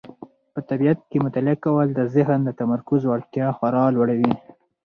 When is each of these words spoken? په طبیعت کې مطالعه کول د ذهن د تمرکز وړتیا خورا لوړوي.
په 0.53 0.59
طبیعت 0.69 0.99
کې 1.09 1.17
مطالعه 1.25 1.57
کول 1.65 1.87
د 1.93 1.99
ذهن 2.15 2.39
د 2.43 2.49
تمرکز 2.59 3.01
وړتیا 3.05 3.47
خورا 3.57 3.83
لوړوي. 3.95 4.33